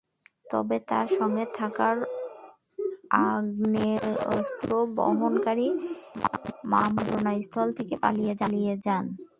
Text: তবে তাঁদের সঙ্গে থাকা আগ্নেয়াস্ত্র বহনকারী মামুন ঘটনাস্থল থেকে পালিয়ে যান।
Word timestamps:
তবে 0.45 0.77
তাঁদের 0.89 1.11
সঙ্গে 1.17 1.45
থাকা 1.59 1.87
আগ্নেয়াস্ত্র 3.25 4.69
বহনকারী 4.97 5.67
মামুন 6.71 7.05
ঘটনাস্থল 7.07 7.67
থেকে 7.79 7.95
পালিয়ে 8.03 8.33
যান। 8.85 9.05